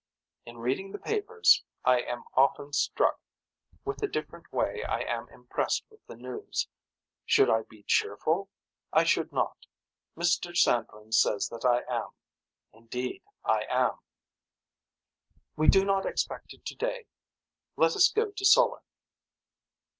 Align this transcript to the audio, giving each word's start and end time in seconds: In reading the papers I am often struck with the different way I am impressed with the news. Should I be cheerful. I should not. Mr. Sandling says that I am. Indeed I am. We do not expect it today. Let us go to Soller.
In 0.47 0.57
reading 0.57 0.91
the 0.91 0.97
papers 0.97 1.61
I 1.85 1.99
am 2.01 2.23
often 2.33 2.73
struck 2.73 3.19
with 3.85 3.97
the 3.99 4.07
different 4.07 4.51
way 4.51 4.83
I 4.83 5.01
am 5.01 5.29
impressed 5.29 5.85
with 5.91 6.03
the 6.07 6.15
news. 6.15 6.67
Should 7.23 7.51
I 7.51 7.61
be 7.69 7.83
cheerful. 7.83 8.49
I 8.91 9.03
should 9.03 9.31
not. 9.31 9.67
Mr. 10.17 10.57
Sandling 10.57 11.11
says 11.11 11.49
that 11.49 11.63
I 11.65 11.83
am. 11.87 12.13
Indeed 12.73 13.21
I 13.45 13.67
am. 13.69 13.99
We 15.55 15.67
do 15.67 15.85
not 15.85 16.07
expect 16.07 16.51
it 16.55 16.65
today. 16.65 17.05
Let 17.75 17.95
us 17.95 18.11
go 18.11 18.31
to 18.31 18.43
Soller. 18.43 18.81